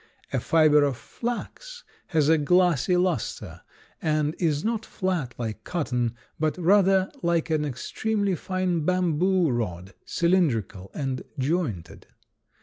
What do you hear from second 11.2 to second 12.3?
jointed.